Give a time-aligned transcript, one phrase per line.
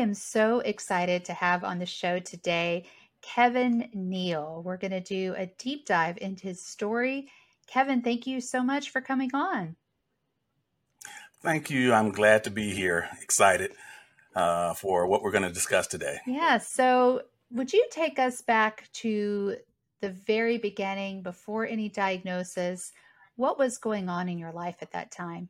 [0.00, 2.86] Am so excited to have on the show today
[3.22, 4.62] Kevin Neal.
[4.64, 7.28] We're going to do a deep dive into his story.
[7.66, 9.76] Kevin, thank you so much for coming on.
[11.42, 11.92] Thank you.
[11.92, 13.72] I'm glad to be here, excited
[14.34, 16.18] uh, for what we're going to discuss today.
[16.26, 16.58] Yeah.
[16.58, 19.56] So, would you take us back to
[20.00, 22.92] the very beginning, before any diagnosis?
[23.36, 25.48] What was going on in your life at that time?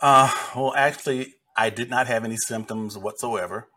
[0.00, 3.68] Uh, well, actually, I did not have any symptoms whatsoever.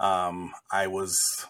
[0.00, 1.46] Um, I was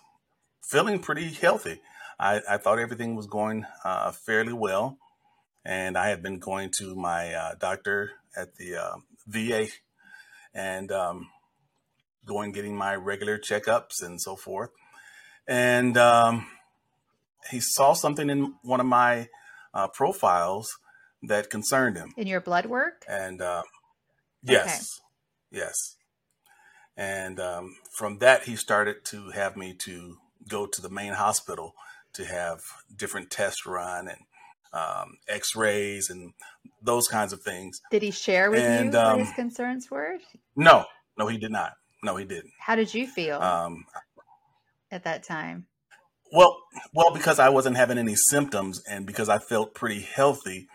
[0.62, 1.80] feeling pretty healthy.
[2.20, 4.98] I, I thought everything was going uh, fairly well.
[5.64, 9.69] And I had been going to my uh, doctor at the uh, VA
[10.55, 11.28] and um,
[12.27, 14.70] going getting my regular checkups and so forth.
[15.47, 16.47] And um,
[17.50, 19.28] he saw something in one of my
[19.72, 20.77] uh, profiles
[21.22, 22.12] that concerned him.
[22.16, 23.04] In your blood work?
[23.08, 23.62] And uh,
[24.42, 25.00] yes.
[25.53, 25.97] Yes.
[26.97, 30.17] And um, from that, he started to have me to
[30.48, 31.75] go to the main hospital
[32.14, 32.61] to have
[32.94, 34.19] different tests run and
[34.72, 36.33] um, x-rays and
[36.83, 37.81] those kinds of things.
[37.91, 40.17] Did he share with and, you what his um, concerns were?
[40.56, 40.86] No,
[41.19, 41.72] no, he did not.
[42.03, 42.53] No, he didn't.
[42.59, 43.84] How did you feel um,
[44.91, 45.66] at that time?
[46.33, 46.56] Well,
[46.94, 50.66] well, because I wasn't having any symptoms and because I felt pretty healthy,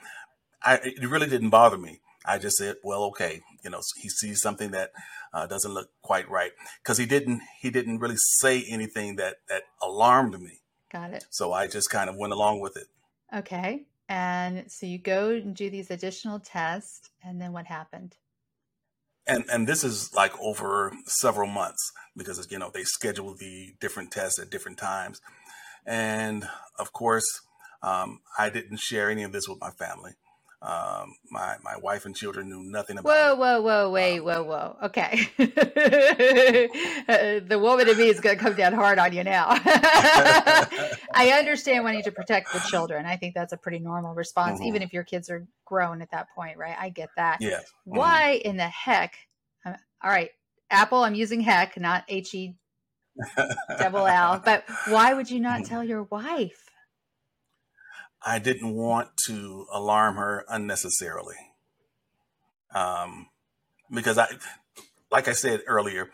[0.63, 1.99] I, it really didn't bother me.
[2.25, 4.91] I just said, well, okay, you know, he sees something that
[5.33, 6.51] uh, doesn't look quite right
[6.81, 10.61] because he didn't he didn't really say anything that that alarmed me.
[10.89, 11.25] Got it.
[11.31, 12.87] So I just kind of went along with it.
[13.35, 18.15] Okay, and so you go and do these additional tests, and then what happened?
[19.27, 24.11] And and this is like over several months because you know they schedule the different
[24.11, 25.19] tests at different times,
[25.85, 26.47] and
[26.79, 27.27] of course
[27.83, 30.13] um, I didn't share any of this with my family.
[30.59, 33.09] Um, my my wife and children knew nothing about.
[33.09, 33.37] Whoa, it.
[33.37, 34.75] whoa, whoa, wait, um, whoa, whoa.
[34.85, 35.29] Okay,
[37.07, 39.45] uh, the woman in me is going to come down hard on you now.
[39.51, 43.05] I understand wanting to protect the children.
[43.05, 44.69] I think that's a pretty normal response, mm-hmm.
[44.69, 46.75] even if your kids are grown at that point, right?
[46.79, 47.37] I get that.
[47.39, 47.59] Yeah.
[47.59, 47.97] Mm-hmm.
[47.97, 49.15] Why in the heck?
[49.63, 50.31] Uh, all right,
[50.71, 51.03] Apple.
[51.03, 52.55] I'm using heck, not H E
[53.77, 54.41] double L.
[54.43, 56.66] But why would you not tell your wife?
[58.27, 61.37] I didn't want to alarm her unnecessarily.
[62.75, 63.29] Um,
[63.89, 64.27] because I,
[65.09, 66.09] like I said earlier,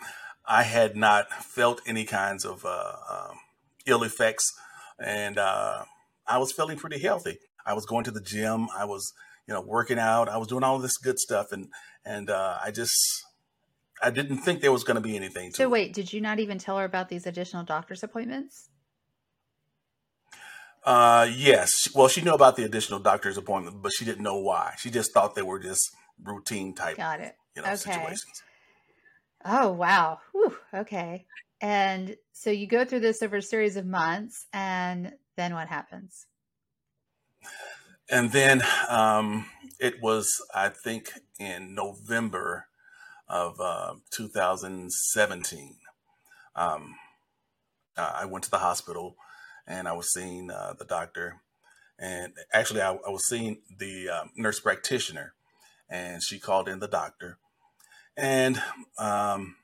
[0.46, 3.38] I had not felt any kinds of uh, um,
[3.88, 4.46] ill effects,
[5.04, 5.86] and uh,
[6.28, 7.40] I was feeling pretty healthy.
[7.66, 8.68] I was going to the gym.
[8.78, 9.12] I was,
[9.48, 10.30] you know, working out.
[10.30, 11.70] I was doing all this good stuff, and
[12.06, 13.26] and uh, I just
[14.04, 15.52] I didn't think there was going to be anything.
[15.52, 18.70] so wait, did you not even tell her about these additional doctor's appointments?
[20.86, 21.88] Uh, yes.
[21.96, 24.74] Well, she knew about the additional doctor's appointment, but she didn't know why.
[24.78, 26.98] She just thought they were just routine type.
[26.98, 27.36] Got it.
[27.56, 27.76] You know, okay.
[27.76, 28.44] situations.
[29.46, 30.20] Oh wow.
[30.32, 31.26] Whew, okay.
[31.62, 36.26] And so you go through this over a series of months, and then what happens?
[38.10, 39.46] And then um,
[39.80, 42.68] it was, I think, in November
[43.28, 45.78] of uh, 2017.
[46.56, 46.96] Um,
[47.96, 49.16] uh, I went to the hospital
[49.68, 51.42] and I was seeing uh, the doctor.
[52.00, 55.34] And actually, I, I was seeing the um, nurse practitioner,
[55.90, 57.38] and she called in the doctor.
[58.18, 58.62] And
[58.98, 59.56] um,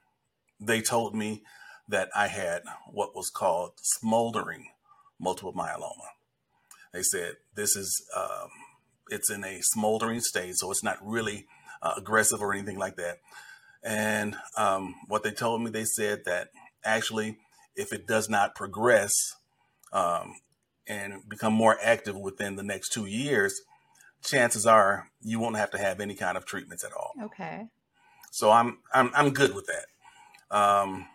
[0.59, 1.43] they told me
[1.87, 2.61] that I had
[2.91, 4.67] what was called smoldering
[5.19, 6.09] multiple myeloma.
[6.93, 8.49] They said this is um,
[9.09, 11.47] it's in a smoldering state, so it's not really
[11.81, 13.17] uh, aggressive or anything like that.
[13.83, 16.49] And um, what they told me, they said that
[16.83, 17.37] actually,
[17.75, 19.35] if it does not progress
[19.91, 20.35] um,
[20.87, 23.61] and become more active within the next two years,
[24.23, 27.13] chances are you won't have to have any kind of treatments at all.
[27.23, 27.67] Okay.
[28.31, 30.55] So I'm I'm I'm good with that.
[30.55, 31.07] Um,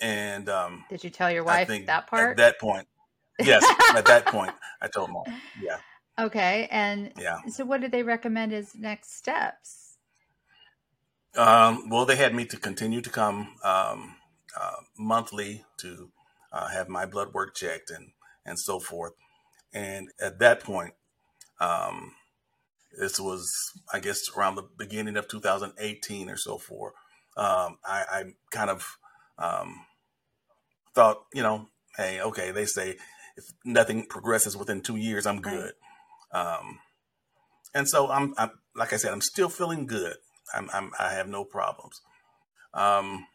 [0.00, 2.32] and um, did you tell your wife that part?
[2.32, 2.86] At that point,
[3.38, 3.64] yes.
[3.94, 5.24] at that point, I told mom.
[5.60, 5.76] Yeah.
[6.18, 6.68] Okay.
[6.70, 7.38] And yeah.
[7.48, 9.96] So what did they recommend as next steps?
[11.34, 14.16] Um, well, they had me to continue to come um,
[14.54, 16.10] uh, monthly to
[16.52, 18.12] uh, have my blood work checked and
[18.44, 19.12] and so forth.
[19.72, 20.94] And at that point,
[21.60, 22.14] um,
[22.98, 23.52] this was
[23.92, 26.94] I guess around the beginning of 2018 or so forth.
[27.36, 28.98] Um, I, I, kind of
[29.38, 29.86] um,
[30.94, 32.96] thought, you know, hey, okay, they say
[33.36, 35.72] if nothing progresses within two years, I'm good.
[36.32, 36.80] Um,
[37.74, 40.16] and so I'm, I'm, like I said, I'm still feeling good.
[40.52, 42.00] I'm, I'm i have no problems.
[42.74, 43.26] Um,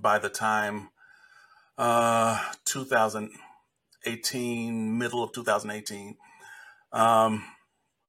[0.00, 0.88] by the time
[1.78, 6.16] uh, 2018, middle of 2018,
[6.92, 7.44] um,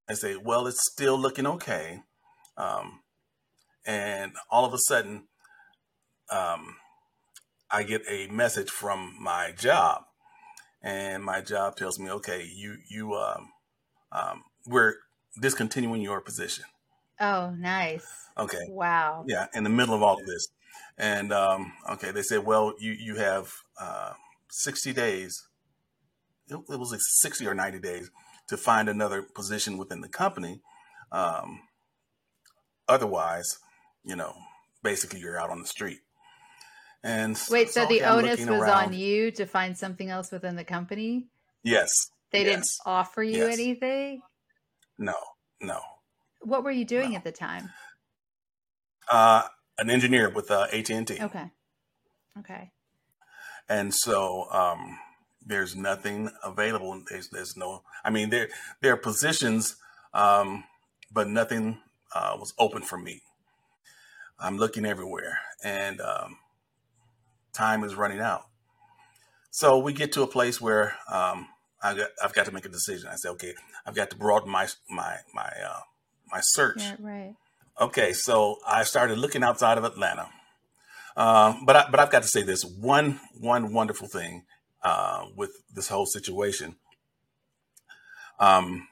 [0.10, 2.02] I say, well, it's still looking okay.
[2.58, 3.02] Um,
[3.86, 5.28] and all of a sudden,
[6.32, 6.76] um,
[7.72, 10.04] I get a message from my job,
[10.82, 13.52] and my job tells me, okay, you you um,
[14.12, 14.96] um, we're
[15.40, 16.66] discontinuing your position.
[17.20, 18.08] Oh, nice.
[18.38, 18.66] Okay.
[18.70, 19.26] Wow.
[19.28, 20.48] Yeah, in the middle of all of this,
[20.98, 24.14] and um, okay, they said, well, you you have uh,
[24.50, 25.48] sixty days.
[26.48, 28.10] It, it was like sixty or ninety days
[28.48, 30.62] to find another position within the company.
[31.12, 31.62] Um,
[32.88, 33.60] otherwise,
[34.04, 34.36] you know,
[34.84, 36.00] basically you're out on the street.
[37.04, 38.88] And wait, so, so the onus was around.
[38.88, 41.28] on you to find something else within the company?
[41.64, 41.90] Yes.
[42.32, 43.54] They yes, didn't offer you yes.
[43.54, 44.22] anything?
[44.98, 45.16] No,
[45.62, 45.80] no.
[46.42, 47.18] What were you doing no.
[47.18, 47.70] at the time?
[49.10, 49.44] Uh,
[49.80, 51.18] an engineer with uh, AT&T.
[51.22, 51.46] Okay.
[52.38, 52.72] Okay.
[53.68, 54.98] And so um,
[55.46, 57.02] there's nothing available.
[57.10, 58.50] There's, there's no, I mean, there,
[58.82, 59.76] there are positions,
[60.14, 60.64] um,
[61.12, 61.80] but nothing
[62.14, 63.22] uh, was open for me.
[64.40, 66.38] I'm looking everywhere and um,
[67.54, 68.46] time is running out.
[69.52, 71.48] So we get to a place where um,
[71.82, 73.10] I got, I've got to make a decision.
[73.12, 73.54] I say, okay,
[73.86, 75.80] I've got to broaden my my my uh,
[76.32, 76.78] my search.
[76.78, 77.36] Yeah, right.
[77.80, 80.30] Okay, so I started looking outside of Atlanta.
[81.16, 84.44] Uh, but I, but I've got to say this one one wonderful thing
[84.84, 86.76] uh, with this whole situation.
[88.40, 88.88] Um,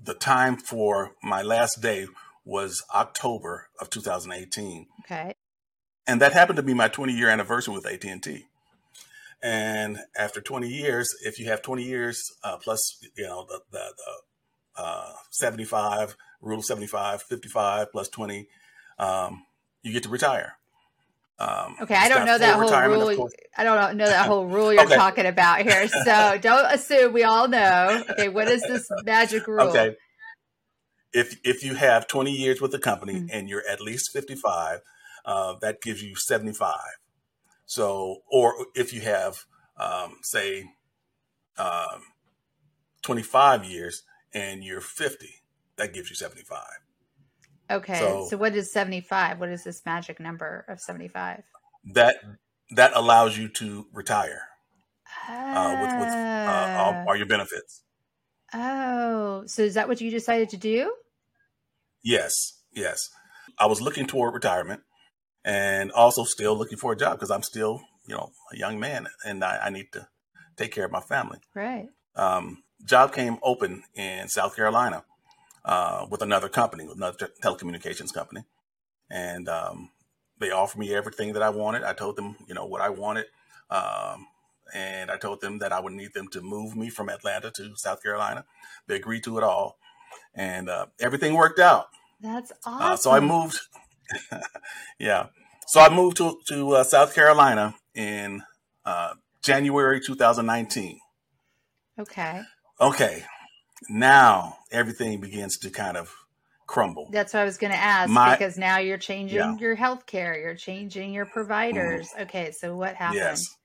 [0.00, 2.06] the time for my last day
[2.44, 4.86] was October of 2018.
[5.04, 5.34] Okay.
[6.06, 8.44] And that happened to be my 20 year anniversary with AT&T.
[9.42, 13.92] And after 20 years, if you have 20 years uh, plus, you know, the, the,
[13.96, 14.12] the
[14.76, 18.48] uh, 75, rule of 75, 55 plus 20,
[18.98, 19.44] um,
[19.82, 20.54] you get to retire.
[21.38, 23.28] Um, okay, I don't know that whole rule.
[23.56, 24.96] I don't know that whole rule you're okay.
[24.96, 25.86] talking about here.
[26.04, 28.04] So don't assume we all know.
[28.10, 29.68] Okay, what is this magic rule?
[29.68, 29.96] Okay,
[31.12, 33.26] if if you have 20 years with the company mm-hmm.
[33.30, 34.80] and you're at least 55,
[35.26, 36.74] uh, that gives you 75.
[37.66, 39.44] So, or if you have,
[39.76, 40.70] um, say,
[41.58, 42.02] um,
[43.02, 45.28] 25 years and you're 50,
[45.76, 46.60] that gives you 75.
[47.70, 47.98] Okay.
[47.98, 49.40] So, so what is 75?
[49.40, 51.42] What is this magic number of 75?
[51.94, 52.16] That
[52.72, 54.42] that allows you to retire
[55.28, 57.82] uh, with, with uh, all, all your benefits.
[58.52, 60.92] Oh, so is that what you decided to do?
[62.02, 62.32] Yes,
[62.72, 63.08] yes.
[63.58, 64.82] I was looking toward retirement
[65.44, 69.06] and also still looking for a job because I'm still, you know, a young man
[69.24, 70.08] and I, I need to
[70.56, 71.38] take care of my family.
[71.54, 71.86] Right.
[72.14, 75.04] Um, job came open in South Carolina
[75.64, 78.44] uh, with another company, with another telecommunications company.
[79.10, 79.90] And um,
[80.38, 81.82] they offered me everything that I wanted.
[81.82, 83.26] I told them, you know, what I wanted.
[83.70, 84.26] Um,
[84.74, 87.76] and I told them that I would need them to move me from Atlanta to
[87.76, 88.44] South Carolina.
[88.86, 89.78] They agreed to it all
[90.36, 91.88] and uh, everything worked out.
[92.20, 92.92] That's awesome.
[92.92, 93.58] Uh, so I moved.
[94.98, 95.26] yeah,
[95.66, 98.42] so I moved to to uh, South Carolina in
[98.84, 101.00] uh, January 2019.
[101.98, 102.42] Okay.
[102.80, 103.24] Okay.
[103.88, 106.12] Now everything begins to kind of
[106.66, 107.08] crumble.
[107.10, 109.56] That's what I was going to ask My, because now you're changing yeah.
[109.58, 112.08] your health care, you're changing your providers.
[112.16, 112.22] Mm.
[112.22, 113.20] Okay, so what happened?
[113.20, 113.56] Yes.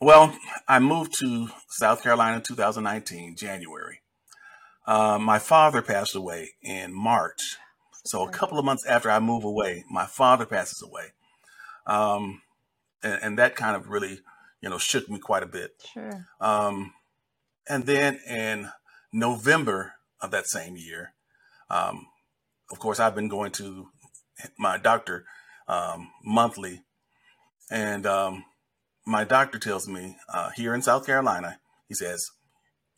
[0.00, 4.00] Well, I moved to South Carolina in 2019, January.
[4.86, 7.56] Uh, my father passed away in March.
[8.04, 11.12] So a couple of months after I move away, my father passes away.
[11.86, 12.42] Um,
[13.02, 14.20] and, and, that kind of really,
[14.60, 15.70] you know, shook me quite a bit.
[15.92, 16.26] Sure.
[16.40, 16.92] Um,
[17.68, 18.70] and then in
[19.12, 21.14] November of that same year,
[21.70, 22.06] um,
[22.70, 23.88] of course, I've been going to
[24.58, 25.24] my doctor
[25.68, 26.82] um, monthly,
[27.70, 28.44] and um,
[29.06, 32.30] my doctor tells me uh, here in South Carolina, he says,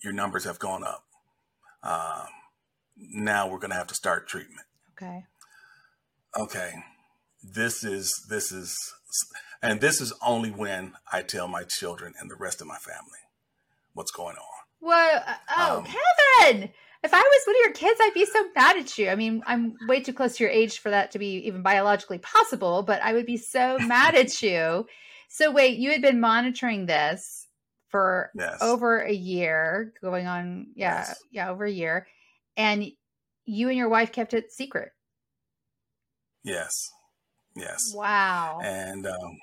[0.02, 1.04] your numbers have gone up
[1.84, 2.28] um,
[2.96, 4.66] now we're going to have to start treatment.
[4.96, 5.24] Okay.
[6.36, 6.72] Okay.
[7.42, 8.76] This is this is
[9.62, 13.20] and this is only when I tell my children and the rest of my family
[13.92, 14.53] what's going on.
[14.84, 16.70] Well, uh, oh, um, Kevin,
[17.02, 19.08] if I was one of your kids, I'd be so mad at you.
[19.08, 22.18] I mean, I'm way too close to your age for that to be even biologically
[22.18, 24.86] possible, but I would be so mad at you.
[25.30, 27.48] So wait, you had been monitoring this
[27.88, 28.58] for yes.
[28.60, 31.22] over a year, going on, yeah, yes.
[31.30, 32.06] yeah, over a year,
[32.58, 32.84] and
[33.46, 34.90] you and your wife kept it secret.
[36.42, 36.90] Yes,
[37.56, 37.90] yes.
[37.94, 38.60] Wow.
[38.62, 39.38] And um,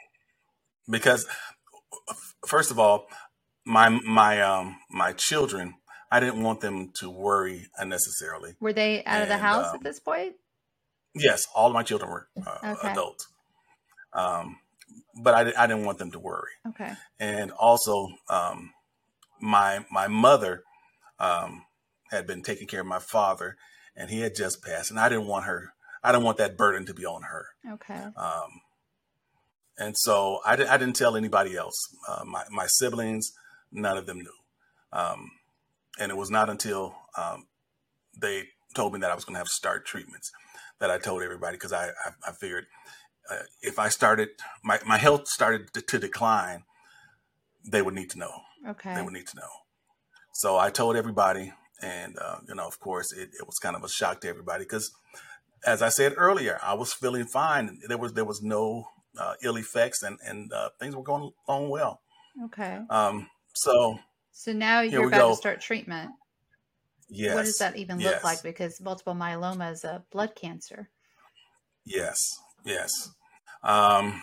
[0.88, 1.25] because
[2.45, 3.07] first of all,
[3.65, 5.75] my my um my children,
[6.11, 8.55] I didn't want them to worry unnecessarily.
[8.59, 10.35] Were they out of the house um, at this point?
[11.15, 12.89] yes, all of my children were uh, Okay.
[12.91, 13.27] adults,
[14.13, 14.57] um,
[15.21, 16.51] but I, I didn't want them to worry.
[16.69, 16.91] Okay.
[17.19, 18.71] And also, um,
[19.41, 20.63] my my mother
[21.19, 21.65] um,
[22.09, 23.57] had been taking care of my father,
[23.95, 25.73] and he had just passed, and I didn't want her.
[26.03, 27.45] I didn't want that burden to be on her.
[27.73, 28.01] Okay.
[28.17, 28.61] Um,
[29.77, 31.75] and so I, I didn't tell anybody else.
[32.07, 33.31] Uh, my, my siblings,
[33.71, 34.33] none of them knew.
[34.93, 35.31] Um,
[35.99, 37.47] and it was not until um,
[38.19, 40.31] they told me that I was going to have to start treatments
[40.79, 42.65] that I told everybody because I, I, I figured
[43.29, 44.29] uh, if I started,
[44.63, 46.63] my, my health started to, to decline,
[47.69, 48.31] they would need to know.
[48.67, 48.95] Okay.
[48.95, 49.49] They would need to know.
[50.33, 51.53] So I told everybody.
[51.83, 54.63] And, uh, you know, of course, it, it was kind of a shock to everybody
[54.63, 54.91] because
[55.65, 57.79] as I said earlier, I was feeling fine.
[57.87, 58.87] There was there was no
[59.17, 62.01] uh, ill effects, and and uh, things were going along well.
[62.45, 62.79] Okay.
[62.89, 64.00] Um, so
[64.31, 65.29] So now you're about go.
[65.31, 66.12] to start treatment.
[67.10, 68.43] yes, What does that even yes, look like?
[68.43, 70.89] Because multiple myeloma is a blood cancer.
[71.86, 72.17] Yes,
[72.63, 72.91] yes.
[73.63, 74.22] Um,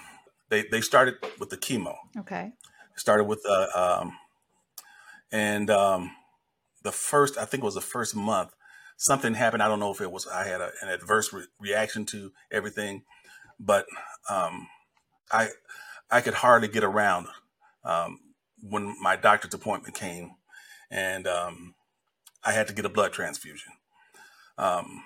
[0.49, 1.97] they they started with the chemo.
[2.19, 2.53] Okay.
[2.97, 4.19] Started with uh, um,
[5.31, 6.13] and um,
[6.83, 8.51] the first I think it was the first month
[8.97, 9.63] something happened.
[9.63, 13.05] I don't know if it was I had a, an adverse re- reaction to everything,
[13.59, 13.87] but
[14.29, 14.67] um,
[15.31, 15.49] I
[16.11, 17.29] I could hardly get around
[17.85, 18.19] um,
[18.62, 20.33] when my doctor's appointment came,
[20.91, 21.75] and um,
[22.45, 23.73] I had to get a blood transfusion.
[24.57, 25.03] Um,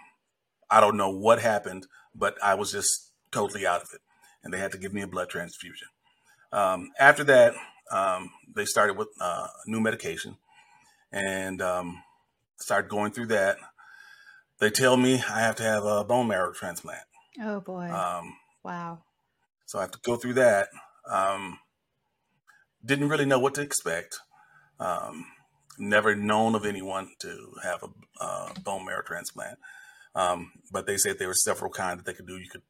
[0.70, 4.00] I don't know what happened, but I was just totally out of it,
[4.42, 5.88] and they had to give me a blood transfusion.
[6.52, 7.54] Um, after that,
[7.90, 10.36] um, they started with uh, new medication,
[11.10, 12.02] and um,
[12.56, 13.58] started going through that.
[14.58, 17.02] They tell me I have to have a bone marrow transplant.
[17.40, 17.90] Oh boy.
[17.90, 19.00] Um, wow.
[19.66, 20.68] so I have to go through that.
[21.10, 21.58] Um,
[22.84, 24.18] didn't really know what to expect.
[24.80, 25.26] Um,
[25.78, 27.88] never known of anyone to have a
[28.22, 29.58] uh, bone marrow transplant.
[30.14, 32.36] Um, but they said there were several kinds that they could do.
[32.38, 32.62] You could,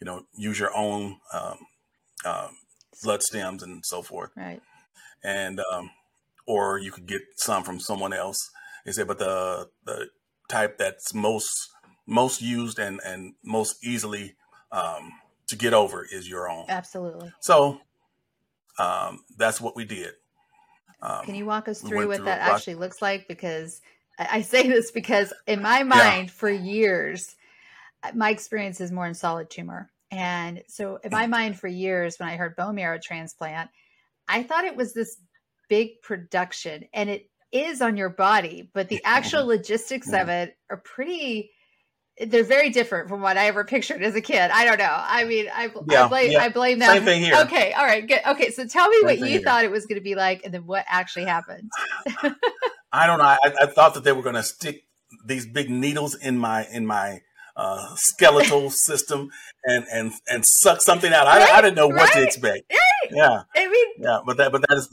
[0.00, 1.58] you know, use your own um,
[2.24, 2.56] um,
[3.02, 4.60] blood stems and so forth, Right.
[5.24, 5.90] and um,
[6.46, 8.38] or you could get some from someone else.
[8.84, 10.08] They said, but the the
[10.48, 11.48] type that's most
[12.06, 14.34] most used and and most easily
[14.70, 15.12] um,
[15.48, 16.66] to get over is your own.
[16.68, 17.32] Absolutely.
[17.40, 17.80] So
[18.82, 20.12] um, that's what we did.
[21.00, 23.26] Um, Can you walk us through went what through that lot- actually looks like?
[23.28, 23.80] Because
[24.18, 27.34] I I say this because in my mind, for years,
[28.14, 29.90] my experience is more in solid tumor.
[30.10, 33.70] And so in my mind, for years, when I heard bone marrow transplant,
[34.28, 35.16] I thought it was this
[35.68, 40.76] big production, and it is on your body, but the actual logistics of it are
[40.78, 41.50] pretty.
[42.20, 44.50] They're very different from what I ever pictured as a kid.
[44.52, 44.84] I don't know.
[44.90, 46.42] I mean, I, I blame yeah.
[46.42, 46.92] I blame that.
[46.92, 47.34] Same thing here.
[47.42, 48.20] Okay, all right, good.
[48.26, 49.40] Okay, so tell me Same what you here.
[49.40, 51.70] thought it was going to be like, and then what actually happened.
[52.92, 53.24] I don't know.
[53.24, 54.84] I, I thought that they were going to stick
[55.24, 57.20] these big needles in my in my
[57.56, 59.30] uh, skeletal system
[59.64, 61.26] and and and suck something out.
[61.26, 62.64] I, I didn't know what to expect.
[62.70, 62.78] right.
[63.10, 64.88] Yeah, I mean, yeah, but that but that is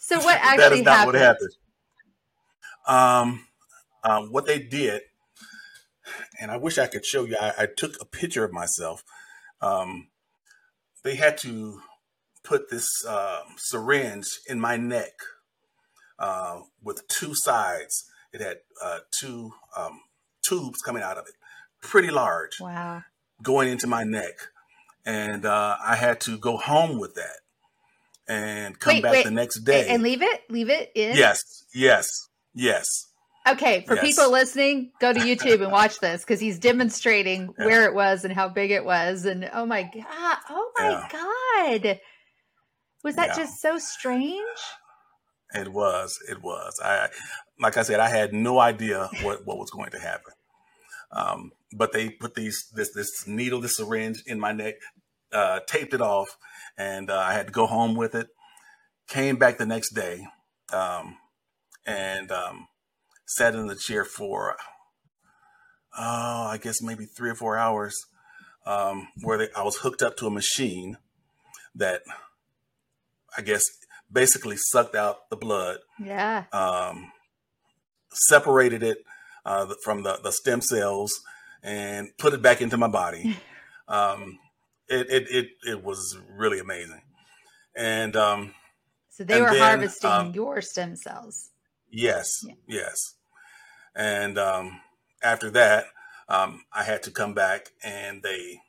[0.00, 1.06] so what that actually is not happened?
[1.06, 1.50] what happened.
[2.86, 3.46] Um,
[4.02, 5.02] um, what they did,
[6.40, 7.36] and I wish I could show you.
[7.40, 9.04] I, I took a picture of myself.
[9.60, 10.08] Um,
[11.04, 11.80] they had to
[12.42, 15.12] put this uh, syringe in my neck
[16.18, 18.04] uh, with two sides.
[18.32, 20.00] It had uh, two um,
[20.42, 21.34] tubes coming out of it,
[21.82, 23.02] pretty large, Wow.
[23.42, 24.34] going into my neck,
[25.04, 27.40] and uh, I had to go home with that
[28.28, 29.88] and come Wait, back wait, the next day.
[29.88, 31.16] And leave it, leave it in.
[31.16, 31.40] Yes,
[31.74, 32.06] yes,
[32.54, 32.86] yes.
[33.48, 34.16] Okay, for Yes.
[34.16, 37.64] people listening, go to YouTube and watch this because he's demonstrating Yeah.
[37.64, 39.24] where it was and how big it was.
[39.24, 42.00] And oh my god, oh my god,
[43.02, 43.36] was that Yeah.
[43.36, 44.46] just so strange?
[45.54, 46.18] It was.
[46.28, 46.78] It was.
[46.84, 47.08] I,
[47.58, 50.34] like I said, I had no idea what, what was going to happen.
[51.10, 54.76] Um, but they put these this this needle, this syringe in my neck,
[55.32, 56.36] uh, taped it off,
[56.76, 58.28] and uh, I had to go home with it.
[59.08, 60.24] Came back the next day,
[60.72, 61.16] um,
[61.84, 62.68] and um,
[63.36, 64.56] sat in the chair for,
[65.98, 67.96] oh, I guess maybe three or four hours,
[68.66, 70.96] um, where they, I was hooked up to a machine
[71.74, 72.02] that
[73.36, 73.64] I guess
[74.10, 76.44] basically sucked out the blood, Yeah.
[76.52, 77.12] um,
[78.12, 78.98] separated it
[79.44, 81.20] uh, from the, the stem cells,
[81.62, 83.36] and put it back into my body.
[83.88, 84.38] Um,
[84.86, 87.02] it, it it it was really amazing,
[87.74, 88.54] and um,
[89.08, 91.50] So they were then, harvesting um, your stem cells.
[91.90, 92.54] yes, Yeah.
[92.68, 92.96] yes,
[93.94, 94.80] and um,
[95.22, 95.86] after that,
[96.28, 98.60] um, I had to come back, and they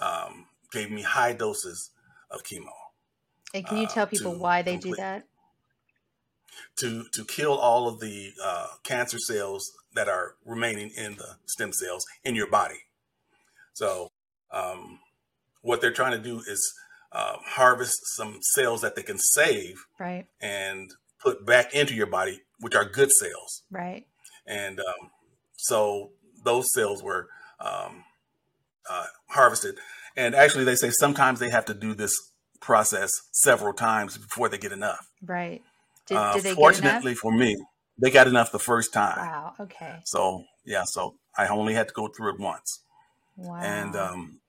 [0.00, 1.90] um, gave me high doses
[2.30, 2.72] of chemo.
[3.52, 5.24] And can you tell people why they complete, do that?
[6.78, 11.72] To to kill all of the uh, cancer cells that are remaining in the stem
[11.72, 12.80] cells in your body.
[13.74, 14.10] So
[14.50, 15.00] um,
[15.62, 16.74] what they're trying to do is
[17.12, 20.90] uh, harvest some cells that they can save, right, and
[21.20, 24.06] put back into your body, which are good cells, right.
[24.46, 25.10] And um,
[25.56, 26.10] so
[26.44, 27.28] those cells were
[27.60, 28.04] um,
[28.88, 29.76] uh, harvested,
[30.16, 32.14] and actually, they say sometimes they have to do this
[32.60, 35.10] process several times before they get enough.
[35.22, 35.62] Right.
[36.06, 37.56] Did, uh, did fortunately for me,
[37.98, 39.18] they got enough the first time.
[39.18, 39.54] Wow.
[39.60, 39.96] Okay.
[40.04, 42.80] So yeah, so I only had to go through it once.
[43.36, 43.60] Wow.
[43.60, 44.40] And um,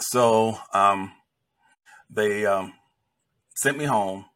[0.00, 1.12] so um,
[2.08, 2.74] they um,
[3.54, 4.26] sent me home.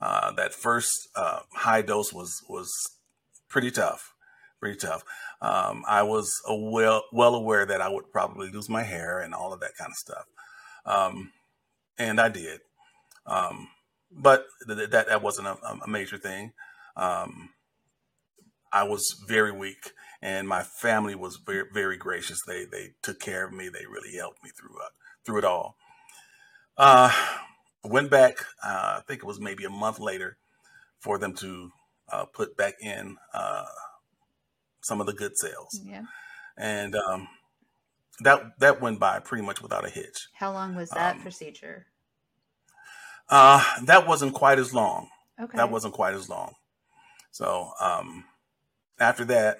[0.00, 2.70] Uh, that first uh, high dose was was
[3.54, 4.12] pretty tough,
[4.58, 5.04] pretty tough.
[5.40, 9.52] Um, I was well well aware that I would probably lose my hair and all
[9.52, 10.24] of that kind of stuff,
[10.84, 11.30] um,
[11.96, 12.62] and I did.
[13.26, 13.68] Um,
[14.10, 16.52] but th- that that wasn't a, a major thing.
[16.96, 17.50] Um,
[18.72, 22.42] I was very weak, and my family was very very gracious.
[22.44, 23.68] They they took care of me.
[23.68, 24.90] They really helped me through uh,
[25.24, 25.76] through it all.
[26.76, 27.12] Uh,
[27.84, 28.38] went back.
[28.64, 30.38] Uh, I think it was maybe a month later
[30.98, 31.70] for them to
[32.10, 33.64] uh, put back in uh,
[34.82, 35.80] some of the good cells.
[35.84, 36.02] Yeah,
[36.56, 37.28] and um,
[38.20, 40.28] that that went by pretty much without a hitch.
[40.34, 41.86] How long was that um, procedure?
[43.28, 45.08] Uh, that wasn't quite as long.
[45.40, 45.56] Okay.
[45.56, 46.54] That wasn't quite as long.
[47.30, 48.24] So um,
[49.00, 49.56] after that,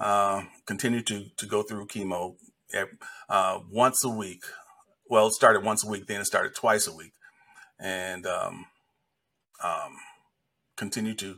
[0.00, 2.36] uh, continued to to go through chemo
[3.28, 4.44] uh, once a week.
[5.08, 7.12] Well, it started once a week, then it started twice a week,
[7.78, 8.66] and um,
[9.62, 9.96] um,
[10.76, 11.36] continued to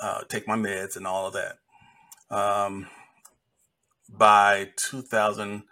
[0.00, 1.58] uh, take my meds and all of that.
[2.30, 2.88] Um,
[4.08, 5.62] by 2000,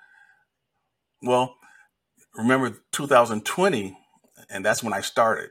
[1.22, 1.56] well,
[2.36, 3.96] remember 2020,
[4.50, 5.50] and that's when I started,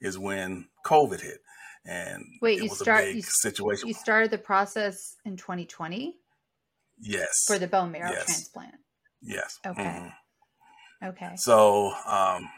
[0.00, 1.40] is when COVID hit.
[1.86, 3.88] And wait, you start you, situation.
[3.88, 6.16] You started the process in 2020.
[7.00, 7.44] Yes.
[7.46, 8.24] For the bone marrow yes.
[8.24, 8.76] transplant.
[9.20, 9.58] Yes.
[9.66, 9.82] Okay.
[9.82, 11.08] Mm-hmm.
[11.08, 11.32] Okay.
[11.36, 12.48] So um,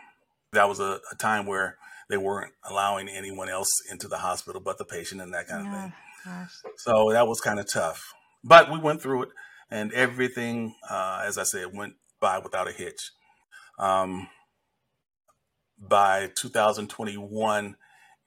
[0.52, 4.78] that was a, a, time where they weren't allowing anyone else into the hospital but
[4.78, 5.92] the patient and that kind of thing.
[6.24, 6.50] Gosh.
[6.76, 9.28] So that was kind of tough, but we went through it,
[9.70, 13.10] and everything, uh, as I said, went by without a hitch.
[13.78, 14.28] Um,
[15.78, 17.76] by 2021,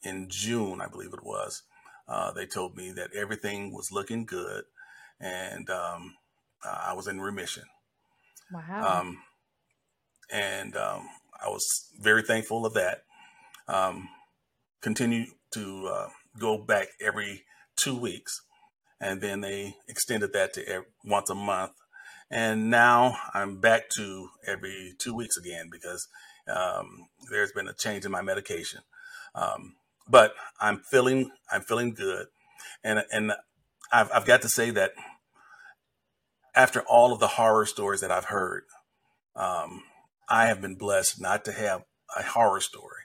[0.03, 1.63] in June, I believe it was,
[2.07, 4.63] uh, they told me that everything was looking good
[5.19, 6.15] and um,
[6.63, 7.63] I was in remission.
[8.51, 9.01] Wow.
[9.01, 9.17] Um,
[10.31, 11.07] and um,
[11.43, 13.03] I was very thankful of that.
[13.69, 14.09] Um,
[14.81, 16.07] continue to uh,
[16.39, 17.43] go back every
[17.75, 18.41] two weeks,
[18.99, 21.73] and then they extended that to every, once a month.
[22.31, 26.07] And now I'm back to every two weeks again because
[26.47, 28.81] um, there's been a change in my medication.
[29.35, 29.75] Um,
[30.07, 32.25] but I'm feeling I'm feeling good,
[32.83, 33.33] and and
[33.93, 34.93] I've I've got to say that
[36.55, 38.63] after all of the horror stories that I've heard,
[39.35, 39.83] um,
[40.27, 41.83] I have been blessed not to have
[42.17, 43.03] a horror story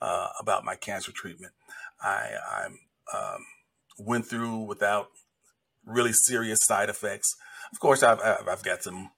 [0.00, 1.52] uh, about my cancer treatment.
[2.00, 2.66] I I
[3.16, 3.44] um,
[3.98, 5.08] went through without
[5.84, 7.34] really serious side effects.
[7.72, 9.10] Of course, I've I've got some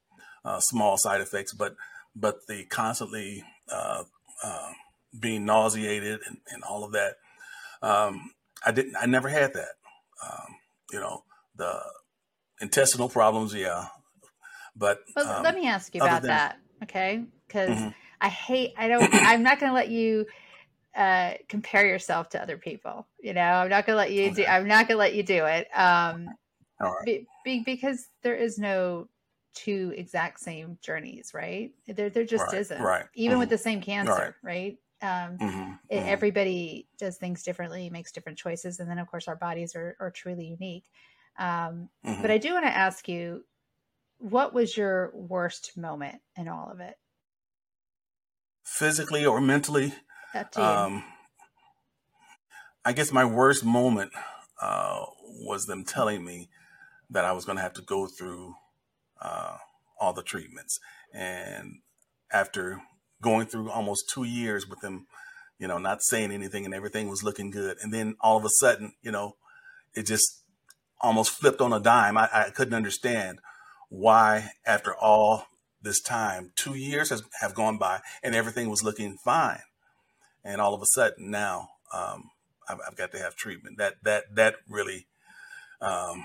[0.45, 1.77] uh, small side effects, but
[2.14, 4.05] but the constantly uh,
[4.43, 4.73] uh
[5.19, 7.14] being nauseated and, and all of that
[7.83, 8.33] um,
[8.64, 8.97] I didn't.
[8.97, 9.75] I never had that.
[10.25, 10.57] Um,
[10.93, 11.25] you know,
[11.57, 11.81] the
[12.61, 13.87] intestinal problems, yeah.
[14.75, 17.25] But well, um, let me ask you about than, that, okay?
[17.47, 17.88] Because mm-hmm.
[18.21, 18.75] I hate.
[18.77, 19.09] I don't.
[19.12, 20.27] I'm not going to let you
[20.98, 23.06] uh, compare yourself to other people.
[23.20, 24.34] You know, I'm not going to let you okay.
[24.34, 24.44] do.
[24.44, 25.68] I'm not to let you do it.
[25.72, 26.28] Um,
[26.80, 27.04] right.
[27.04, 29.08] Be, be, because there is no
[29.54, 31.70] two exact same journeys, right?
[31.87, 32.82] There, there just right, isn't.
[32.82, 33.04] Right.
[33.14, 33.40] Even mm-hmm.
[33.40, 34.76] with the same cancer, right?
[35.00, 35.76] Um, mm-hmm, mm-hmm.
[35.90, 40.11] Everybody does things differently, makes different choices, and then of course our bodies are, are
[40.11, 40.84] truly unique.
[41.38, 42.22] Um, mm-hmm.
[42.22, 43.44] But I do want to ask you,
[44.18, 46.96] what was your worst moment in all of it?
[48.64, 49.94] Physically or mentally?
[50.62, 51.05] Um,
[52.85, 54.12] I guess my worst moment
[54.61, 56.49] uh, was them telling me
[57.11, 58.55] that I was going to have to go through
[59.21, 59.57] uh,
[59.99, 60.79] all the treatments.
[61.12, 61.81] And
[62.33, 62.81] after
[63.23, 65.07] going through almost two years with them,
[65.59, 67.77] you know, not saying anything and everything was looking good.
[67.83, 69.37] And then all of a sudden, you know,
[69.95, 70.43] it just
[71.01, 72.17] almost flipped on a dime.
[72.17, 73.41] I, I couldn't understand
[73.88, 75.47] why, after all
[75.83, 79.61] this time, two years has have gone by and everything was looking fine.
[80.48, 82.30] And all of a sudden now, um,
[82.68, 83.78] I've, I've, got to have treatment.
[83.78, 85.06] That, that, that really,
[85.80, 86.24] um,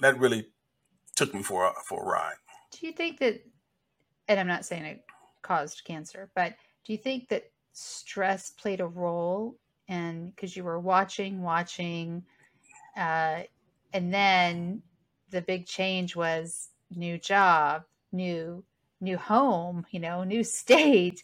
[0.00, 0.46] that really
[1.16, 2.36] took me for a, for a ride.
[2.70, 3.40] Do you think that,
[4.28, 5.02] and I'm not saying it
[5.46, 6.28] caused cancer.
[6.34, 9.56] But do you think that stress played a role
[9.88, 12.24] and because you were watching, watching,
[12.96, 13.42] uh,
[13.92, 14.82] and then
[15.30, 18.64] the big change was new job, new
[19.00, 21.22] new home, you know, new state.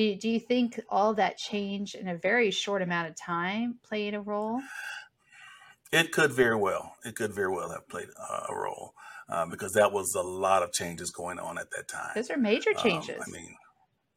[0.00, 4.14] Do do you think all that change in a very short amount of time played
[4.14, 4.62] a role?
[5.92, 6.94] It could very well.
[7.04, 8.94] It could very well have played uh, a role
[9.28, 12.12] uh, because that was a lot of changes going on at that time.
[12.14, 13.18] Those are major changes.
[13.18, 13.56] Um, I mean,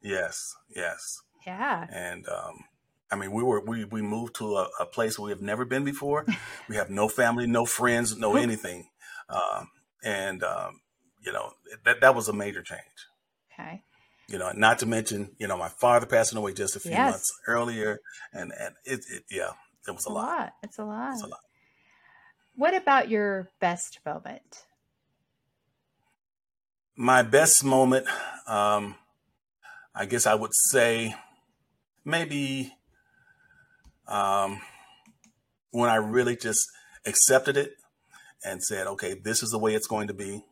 [0.00, 1.20] yes, yes.
[1.46, 1.86] Yeah.
[1.90, 2.64] And um,
[3.10, 5.84] I mean, we were we we moved to a, a place we have never been
[5.84, 6.24] before.
[6.66, 8.88] we have no family, no friends, no anything,
[9.28, 9.68] um,
[10.02, 10.80] and um,
[11.20, 11.52] you know
[11.84, 12.80] that that was a major change.
[13.52, 13.82] Okay.
[14.28, 17.10] You know, not to mention, you know, my father passing away just a few yes.
[17.10, 18.00] months earlier,
[18.32, 19.50] and and it, it yeah,
[19.86, 20.26] it was a, a lot.
[20.26, 20.52] lot.
[20.62, 21.12] It's a lot.
[21.12, 21.40] It's a lot.
[22.56, 24.64] What about your best moment?
[26.96, 28.06] My best moment,
[28.46, 28.94] um,
[29.94, 31.14] I guess I would say
[32.04, 32.72] maybe
[34.06, 34.60] um,
[35.70, 36.66] when I really just
[37.04, 37.72] accepted it
[38.44, 40.44] and said, okay, this is the way it's going to be.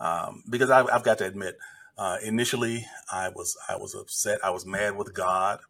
[0.00, 1.56] Um, because I, have got to admit,
[1.98, 4.44] uh, initially I was I was upset.
[4.44, 5.60] I was mad with God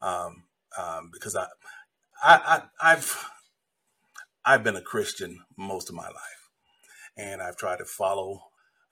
[0.00, 0.44] um,
[0.78, 1.46] um, because I,
[2.22, 3.30] I, I have
[4.44, 6.50] I've been a Christian most of my life,
[7.16, 8.42] and I've tried to follow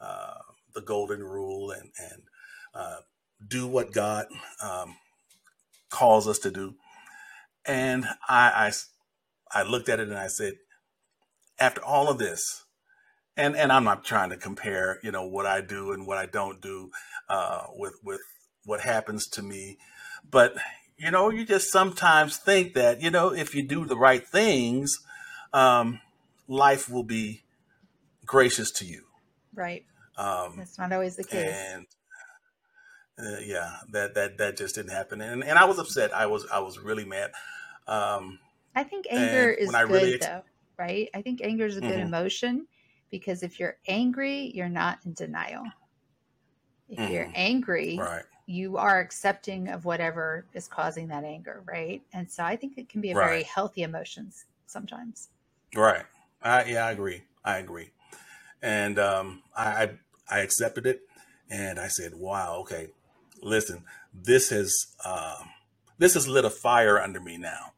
[0.01, 0.35] uh,
[0.75, 2.23] the golden rule and and
[2.75, 2.97] uh,
[3.47, 4.27] do what God
[4.63, 4.97] um,
[5.91, 6.75] calls us to do.
[7.67, 8.73] And I,
[9.53, 10.55] I, I looked at it and I said,
[11.59, 12.65] after all of this,
[13.37, 16.27] and and I'm not trying to compare, you know, what I do and what I
[16.27, 16.91] don't do
[17.29, 18.21] uh, with with
[18.65, 19.79] what happens to me,
[20.29, 20.57] but
[20.97, 24.99] you know, you just sometimes think that you know if you do the right things,
[25.53, 26.01] um,
[26.47, 27.43] life will be
[28.27, 29.05] gracious to you.
[29.55, 29.85] Right.
[30.17, 31.55] Um, That's not always the case.
[31.55, 31.87] And
[33.19, 36.15] uh, yeah, that that that just didn't happen, and and I was upset.
[36.15, 37.33] I was I was really mad.
[37.87, 38.39] Um,
[38.75, 40.43] I think anger is good really ex- though,
[40.79, 41.09] right?
[41.15, 42.15] I think anger is a good mm-hmm.
[42.15, 42.67] emotion
[43.11, 45.65] because if you're angry, you're not in denial.
[46.89, 47.13] If mm-hmm.
[47.13, 48.25] you're angry, right.
[48.47, 52.03] you are accepting of whatever is causing that anger, right?
[52.13, 53.27] And so I think it can be a right.
[53.27, 55.29] very healthy emotions sometimes.
[55.75, 56.05] Right.
[56.43, 57.23] I, yeah, I agree.
[57.45, 57.91] I agree.
[58.63, 59.91] And um, I
[60.29, 61.01] I accepted it,
[61.49, 62.89] and I said, "Wow, okay,
[63.43, 65.43] listen, this has uh,
[65.99, 67.73] this has lit a fire under me now.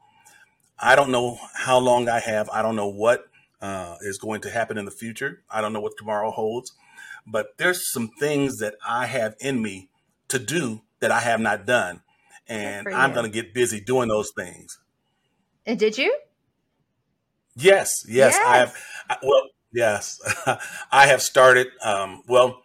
[0.78, 2.48] I don't know how long I have.
[2.50, 3.28] I don't know what
[3.62, 5.42] uh, is going to happen in the future.
[5.48, 6.72] I don't know what tomorrow holds,
[7.26, 9.88] but there's some things that I have in me
[10.28, 12.02] to do that I have not done,
[12.48, 14.78] and I'm going to get busy doing those things.
[15.64, 16.14] And did you?
[17.54, 18.38] Yes, yes, yes.
[18.44, 18.76] I have.
[19.08, 20.20] I, well, yes,
[20.92, 21.68] I have started.
[21.84, 22.62] Um, well,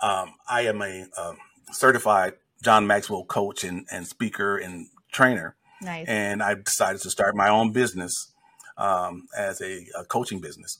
[0.00, 1.38] um, I am a um,
[1.72, 5.56] certified John Maxwell coach and, and speaker and trainer.
[5.80, 6.06] Nice.
[6.08, 8.33] And I decided to start my own business
[8.76, 10.78] um, as a, a, coaching business.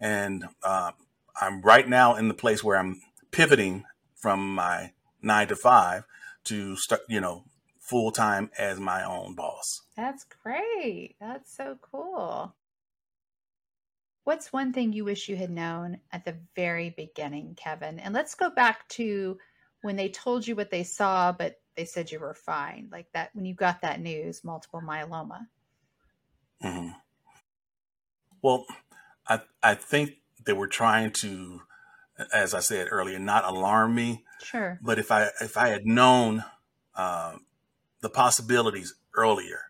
[0.00, 0.92] And uh,
[1.40, 6.04] I'm right now in the place where I'm pivoting from my nine to five
[6.44, 7.44] to start, you know,
[7.80, 9.82] full time as my own boss.
[9.96, 11.16] That's great.
[11.20, 12.54] That's so cool.
[14.24, 18.00] What's one thing you wish you had known at the very beginning, Kevin?
[18.00, 19.38] And let's go back to
[19.82, 22.88] when they told you what they saw, but they said you were fine.
[22.90, 25.46] Like that when you got that news, multiple myeloma.
[26.64, 26.88] Mm-hmm.
[28.46, 28.66] Well,
[29.28, 31.62] I I think they were trying to,
[32.32, 34.24] as I said earlier, not alarm me.
[34.42, 34.78] Sure.
[34.82, 36.44] But if I if I had known
[36.94, 37.36] uh,
[38.00, 39.60] the possibilities earlier,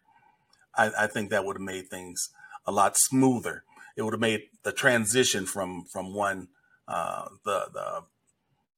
[0.75, 2.31] I, I think that would have made things
[2.67, 3.65] a lot smoother
[3.97, 6.49] it would have made the transition from from one
[6.87, 8.03] uh, the the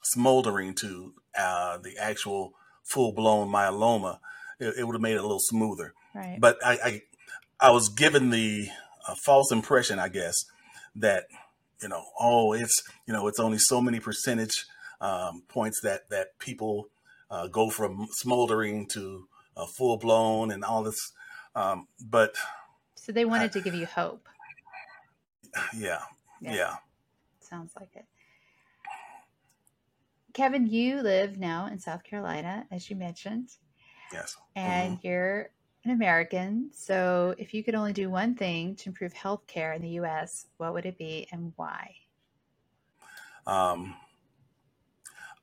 [0.03, 4.21] smoldering to uh, the actual full blown myeloma.
[4.61, 5.95] It, it, would have made it a little smoother.
[6.15, 6.39] Right.
[6.41, 7.03] But I, I,
[7.61, 8.69] I was given the
[9.09, 10.37] uh, false impression, I guess,
[10.95, 11.25] that
[11.83, 14.67] you know, oh, it's you know, it's only so many percentage
[15.01, 16.89] um, points that that people
[17.31, 21.13] uh, go from smoldering to uh, full blown and all this.
[21.55, 22.37] Um, but
[22.95, 24.29] so they wanted I, to give you hope.
[25.75, 26.03] Yeah.
[26.41, 26.55] yeah.
[26.55, 26.75] Yeah.
[27.41, 28.05] Sounds like it.
[30.35, 33.49] Kevin, you live now in South Carolina, as you mentioned.
[34.13, 34.37] Yes.
[34.55, 35.07] And mm-hmm.
[35.07, 35.51] you're
[35.89, 36.71] an American.
[36.73, 40.75] So if you could only do one thing to improve healthcare in the US, what
[40.75, 41.95] would it be and why?
[43.47, 43.95] Um,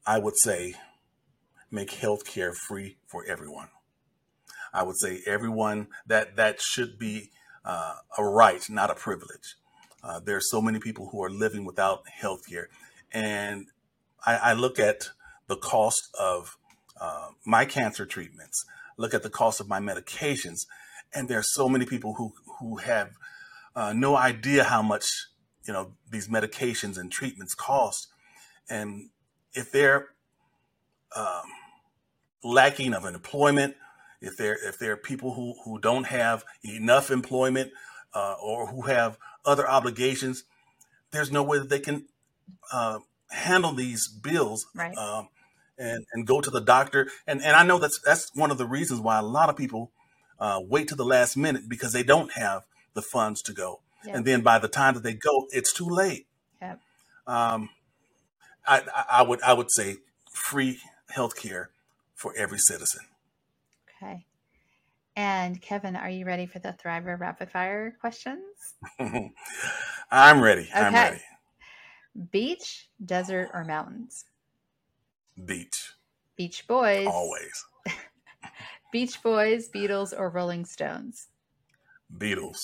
[0.05, 0.75] I would say
[1.71, 3.69] make healthcare free for everyone.
[4.71, 7.31] I would say everyone that that should be
[7.63, 9.55] uh, a right, not a privilege.
[10.03, 12.69] Uh, there are so many people who are living without health care.
[13.11, 13.67] And
[14.23, 15.09] I, I, look at
[15.47, 16.57] the cost of
[17.01, 18.63] uh, my cancer treatments.
[18.97, 20.65] Look at the cost of my medications,
[21.13, 23.11] and there are so many people who who have
[23.75, 25.05] uh, no idea how much
[25.65, 28.07] you know these medications and treatments cost,
[28.69, 29.09] and
[29.53, 30.09] if they're
[31.15, 31.43] um,
[32.43, 33.75] lacking of an employment,
[34.21, 37.71] if there if there are people who who don't have enough employment
[38.13, 40.43] uh, or who have other obligations,
[41.11, 42.05] there's no way that they can
[42.71, 44.95] uh, handle these bills right.
[44.97, 45.29] um,
[45.77, 47.09] and and go to the doctor.
[47.27, 49.91] And and I know that's that's one of the reasons why a lot of people
[50.39, 53.81] uh, wait to the last minute because they don't have the funds to go.
[54.13, 56.27] And then by the time that they go, it's too late.
[56.61, 56.79] Yep.
[57.27, 57.69] Um,
[58.67, 59.97] I, I, would I would say
[60.31, 61.71] free health care
[62.13, 63.01] for every citizen.
[64.03, 64.25] Okay.
[65.15, 68.43] And Kevin, are you ready for the Thriver rapid fire questions?
[70.11, 70.69] I'm ready.
[70.73, 71.21] I'm ready.
[72.31, 74.25] Beach, desert, or mountains?
[75.43, 75.93] Beach
[76.35, 77.07] Beach Boys.
[77.07, 77.65] always.
[78.91, 81.27] Beach Boys, Beatles, or Rolling Stones?
[82.15, 82.59] Beatles.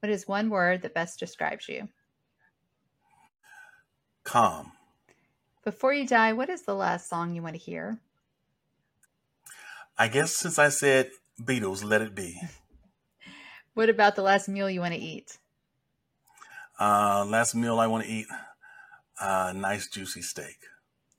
[0.00, 1.88] What is one word that best describes you?
[4.24, 4.72] Calm.
[5.64, 7.98] Before you die, what is the last song you want to hear?
[9.98, 11.10] I guess since I said
[11.42, 12.40] Beatles, let it be.
[13.74, 15.38] What about the last meal you want to eat?
[16.80, 18.26] Uh, last meal I want to eat,
[19.20, 20.56] uh, nice juicy steak.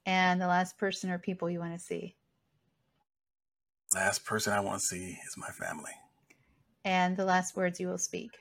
[0.10, 2.16] And the last person or people you want to see?
[3.94, 5.92] Last person I want to see is my family.
[6.84, 8.32] And the last words you will speak?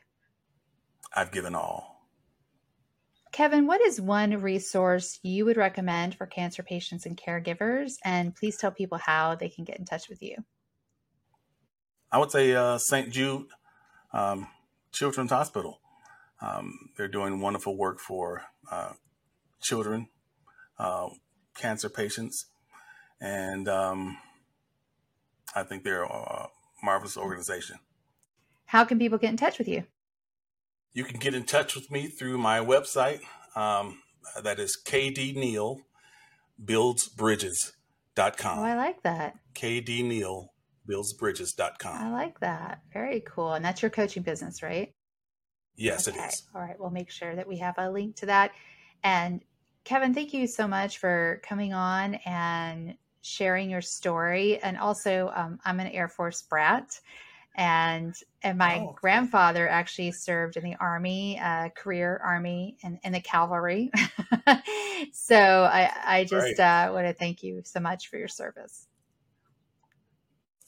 [1.14, 2.06] I've given all.
[3.32, 7.96] Kevin, what is one resource you would recommend for cancer patients and caregivers?
[8.02, 10.36] And please tell people how they can get in touch with you.
[12.10, 13.10] I would say uh, St.
[13.10, 13.44] Jude
[14.14, 14.46] um,
[14.90, 15.82] Children's Hospital.
[16.40, 18.92] Um, they're doing wonderful work for uh,
[19.60, 20.08] children,
[20.78, 21.08] uh,
[21.58, 22.46] cancer patients,
[23.20, 24.16] and um,
[25.54, 26.48] I think they're a
[26.82, 27.76] marvelous organization.
[28.66, 29.84] How can people get in touch with you?
[30.92, 33.20] You can get in touch with me through my website.
[33.56, 33.98] Um,
[34.42, 35.80] that is KD Neal
[36.64, 38.58] BuildsBridges.com.
[38.58, 39.36] Oh, I like that.
[39.54, 40.52] KD Neal
[40.88, 41.96] BuildsBridges.com.
[42.04, 42.80] I like that.
[42.92, 43.52] Very cool.
[43.54, 44.92] And that's your coaching business, right?
[45.76, 46.18] Yes, Okay.
[46.18, 46.42] it is.
[46.54, 46.78] All right.
[46.78, 48.52] We'll make sure that we have a link to that.
[49.02, 49.42] And
[49.88, 54.58] Kevin, thank you so much for coming on and sharing your story.
[54.62, 57.00] And also, um, I'm an Air Force brat.
[57.56, 63.12] And and my Oh, grandfather actually served in the army, uh, career army, and in
[63.14, 63.90] the cavalry.
[65.14, 68.88] so I I just uh, want to thank you so much for your service.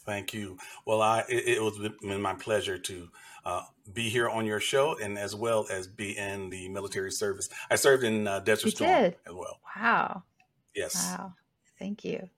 [0.07, 0.57] Thank you.
[0.87, 3.09] Well, I it, it was been my pleasure to
[3.44, 7.48] uh, be here on your show and as well as be in the military service.
[7.70, 9.16] I served in uh, Desert You Storm did?
[9.26, 9.61] as well.
[9.76, 10.22] Wow!
[10.74, 10.94] Yes.
[10.94, 11.35] Wow!
[11.79, 12.29] Thank you.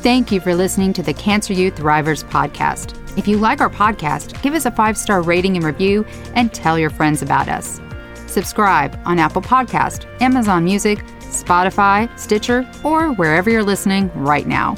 [0.00, 2.94] Thank you for listening to the Cancer U Thrivers podcast.
[3.18, 6.78] If you like our podcast, give us a five star rating and review and tell
[6.78, 7.80] your friends about us.
[8.26, 14.76] Subscribe on Apple Podcast, Amazon Music, Spotify, Stitcher, or wherever you're listening right now.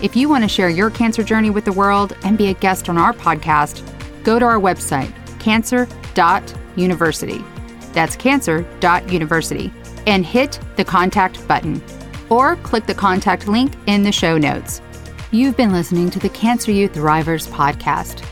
[0.00, 2.88] If you want to share your cancer journey with the world and be a guest
[2.88, 3.82] on our podcast,
[4.22, 7.44] go to our website, cancer.university.
[7.92, 9.72] That's cancer.university.
[10.06, 11.82] And hit the contact button.
[12.30, 14.80] Or click the contact link in the show notes.
[15.32, 18.24] You've been listening to the Cancer U Thrivers podcast.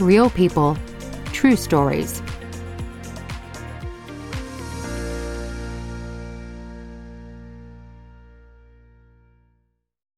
[0.00, 0.76] Real people,
[1.32, 2.22] true stories.